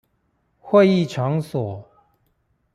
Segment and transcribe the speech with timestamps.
[0.57, 1.87] 會議場所